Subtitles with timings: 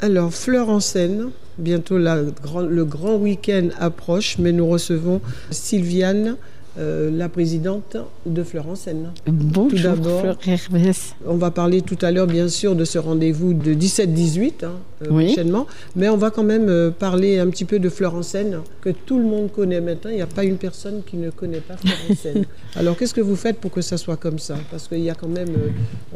[0.00, 6.36] Alors, Fleur en scène, bientôt la le grand week-end approche, mais nous recevons Sylviane,
[6.78, 9.10] euh, la présidente de Fleur en scène.
[9.26, 11.14] Bonjour, Tout d'abord- Fleur Hermès.
[11.26, 14.70] On va parler tout à l'heure, bien sûr, de ce rendez-vous de 17-18 hein,
[15.02, 15.26] euh, Oui.
[15.26, 15.66] prochainement,
[15.96, 18.90] mais on va quand même euh, parler un petit peu de Fleur en scène, que
[18.90, 20.10] tout le monde connaît maintenant.
[20.10, 22.44] Il n'y a pas une personne qui ne connaît pas Fleur en scène.
[22.76, 24.54] Alors, qu'est-ce que vous faites pour que ça soit comme ça?
[24.70, 25.48] Parce qu'il y a quand même,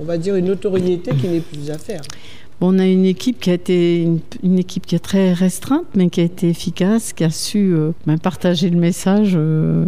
[0.00, 2.02] on va dire, une notoriété qui n'est plus à faire.
[2.62, 5.82] Bon, on a une équipe qui a été une, une équipe qui est très restreinte,
[5.96, 9.86] mais qui a été efficace, qui a su euh, ben, partager le message euh,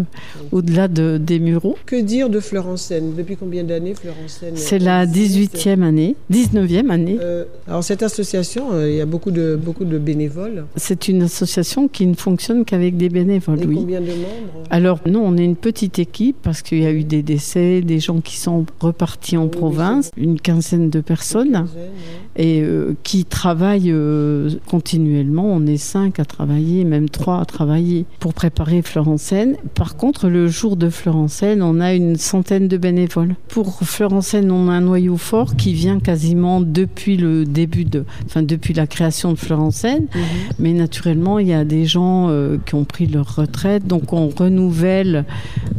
[0.51, 1.77] au-delà de- des muraux.
[1.87, 5.55] Que dire de Fleur en scène Depuis combien d'années Fleur en scène C'est la existe?
[5.56, 7.16] 18e année, 19e année.
[7.20, 10.65] Euh, alors cette association, il y a beaucoup de, beaucoup de bénévoles.
[10.74, 13.77] C'est une association qui ne fonctionne qu'avec des bénévoles, Et oui.
[13.77, 14.65] combien de membres?
[14.70, 18.01] Alors, non, on est une petite équipe parce qu'il y a eu des décès, des
[18.01, 21.52] gens qui sont repartis en oui, province, une quinzaine de personnes.
[21.52, 21.66] Quinzaine,
[22.37, 22.45] ouais.
[22.45, 25.45] et euh, qui travaillent euh, continuellement.
[25.46, 29.56] On est cinq à travailler, même trois à travailler pour préparer Fleur en Seine.
[29.74, 33.37] Par contre, le jour de Fleur en Seine, on a une centaine de bénévoles.
[33.48, 37.84] Pour Fleur en Seine, on a un noyau fort qui vient quasiment depuis le début
[37.84, 40.06] de, enfin depuis la création de Fleur en Seine.
[40.15, 40.21] Mhm.
[40.59, 44.28] Mais naturellement, il y a des gens euh, qui ont pris leur retraite, donc on
[44.28, 45.24] renouvelle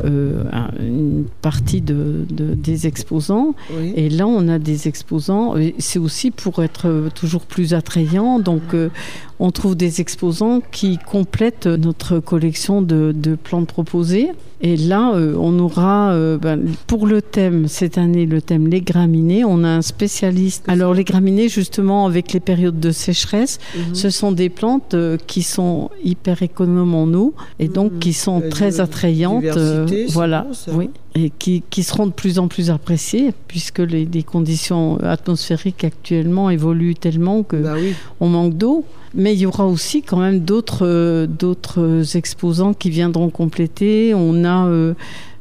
[0.03, 3.55] un- une partie de- de- des exposants.
[3.75, 3.93] Oui.
[3.95, 5.55] Et là, on a des exposants.
[5.79, 6.74] C'est aussi pour être
[7.13, 8.39] toujours plus attrayant.
[8.39, 8.89] Donc, euh,
[9.39, 14.29] on trouve des exposants qui complètent notre collection de, de plantes proposées.
[14.61, 18.79] Et là, euh, on aura, euh, ben, pour le thème, cette année, le thème les
[18.81, 20.63] graminées, on a un spécialiste.
[20.67, 23.93] Alors, les graminées, justement, avec les périodes de sécheresse, Mhm.
[23.95, 27.99] ce sont des plantes euh, qui sont hyper économes en eau et donc Mhm.
[27.99, 29.43] qui sont Euh, très attrayantes.
[29.57, 34.05] euh, voilà, bon, oui, et qui, qui seront de plus en plus appréciées puisque les,
[34.05, 37.93] les conditions atmosphériques actuellement évoluent tellement que Bah oui.
[38.21, 38.85] on manque d'eau.
[39.25, 44.13] Mais il y aura aussi quand même d'autres euh, d'autres exposants qui viendront compléter.
[44.13, 44.93] On a euh,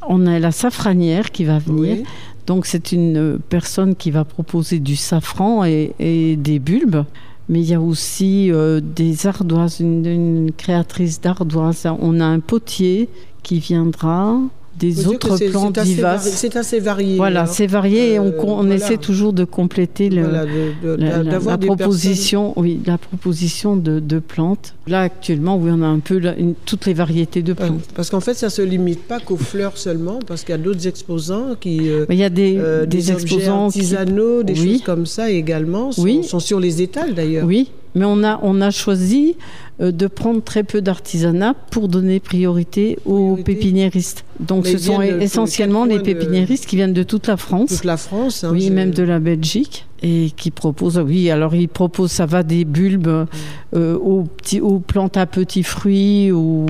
[0.08, 1.98] on a la safranière qui va venir.
[1.98, 2.04] oui.
[2.46, 7.04] Donc c'est une euh, personne qui va proposer du safran et, et des bulbes.
[7.50, 11.86] Mais il y a aussi euh, des ardoises, une, une créatrice d'ardoises.
[12.00, 13.10] On a un potier
[13.42, 14.38] qui viendra,
[14.78, 16.30] des autres plantes vivaces.
[16.34, 17.16] C'est assez varié.
[17.16, 18.74] Voilà, c'est varié et on, Euh, on voilà.
[18.74, 21.02] essaie toujours de compléter le, Voilà, de- de-
[21.48, 24.74] la, proposition, oui, la proposition de, de plantes.
[24.86, 27.76] Là actuellement, oui, on a un peu la- une- toutes les variétés de personnes.
[27.76, 27.88] plantes.
[27.90, 30.58] Euh, Parce qu'en fait, ça se limite pas qu'aux fleurs seulement, parce qu'il y a
[30.58, 31.88] d'autres exposants qui.
[31.90, 34.72] euh, il y a des, euh, des, des, exposants qui- artisanaux, des Oui.
[34.72, 36.24] choses comme ça également, sont, Oui.
[36.24, 37.46] sont sur les étals d'ailleurs.
[37.46, 39.36] Oui, mais on a, on a choisi
[39.80, 43.54] euh, de prendre très peu d'artisanat pour donner priorité aux Priorité.
[43.54, 44.24] pépiniéristes.
[44.40, 47.70] Donc Mais ce sont de- essentiellement les de- pépiniéristes qui viennent de toute la France.
[47.70, 48.44] Toute la France.
[48.44, 49.86] hein, oui, même de la Belgique.
[50.02, 53.26] Et qui proposent, oui, alors ils proposent, ça va des bulbes
[53.74, 56.66] euh, aux, petits, aux plantes à petits fruits, aux,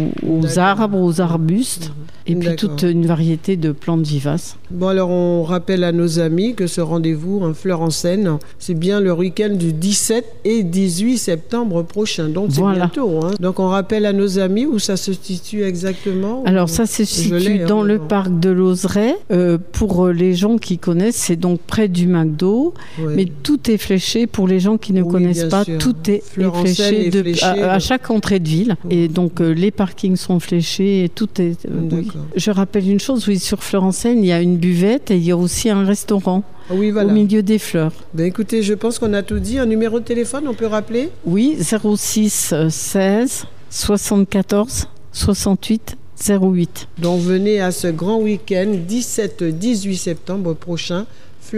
[0.56, 1.92] arbres, aux arbustes,
[2.26, 4.56] et puis toute une variété de plantes vivaces.
[4.70, 8.74] Bon, alors on rappelle à nos amis que ce rendez-vous, un Fleur en Seine, c'est
[8.74, 12.28] bien le week-end du 17 et 18 septembre prochain.
[12.28, 13.20] Donc c'est bientôt.
[13.24, 13.32] hein.
[13.40, 16.42] Donc on rappelle à nos amis où ça se situe exactement.
[16.46, 19.16] Alors ça se situe hein, dans le parc de l'Ozeret.
[19.32, 22.74] Euh, pour euh, les gens qui connaissent, c'est donc près du McDo.
[23.00, 23.13] Ouais.
[23.16, 25.64] Mais tout est fléché pour les gens qui ne Oui, connaissent pas.
[25.64, 25.78] sûr.
[25.78, 28.76] Tout est, fléché, est de- fléché, à, chaque entrée de ville.
[28.90, 31.64] Et donc euh, les parkings sont fléchés et tout est.
[31.66, 32.08] euh, oui.
[32.36, 35.30] Je rappelle une chose, oui, sur Fleur-en-Seine, il y a une buvette et il y
[35.30, 37.10] a aussi un restaurant Ah oui, voilà.
[37.10, 37.92] au milieu des fleurs.
[38.14, 39.58] Ben, écoutez, je pense qu'on a tout dit.
[39.58, 41.10] Un numéro de téléphone, on peut rappeler?
[41.24, 45.96] Oui, 06 euh, 16 74 68
[46.28, 46.88] 08.
[46.98, 51.06] Donc venez à ce grand week-end 17-18 septembre prochain.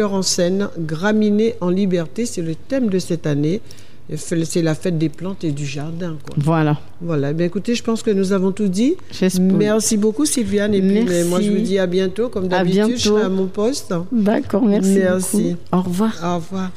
[0.04, 3.60] En Seine, graminées en liberté, c'est le thème de cette année.
[4.14, 6.16] C'est la fête des plantes et du jardin.
[6.24, 6.36] Quoi.
[6.38, 6.78] Voilà.
[7.00, 8.94] Voilà, bien écoutez, je pense que nous avons tout dit.
[9.40, 10.74] Merci beaucoup Sylviane.
[10.74, 11.08] Et puis Merci.
[11.08, 12.28] mais moi je vous dis à bientôt.
[12.28, 13.92] Comme d'habitude, je serai à mon poste.
[14.12, 14.98] D'accord, merci.
[14.98, 15.56] Merci.
[15.72, 15.76] beaucoup.
[15.76, 16.12] Au revoir.
[16.22, 16.70] Au revoir.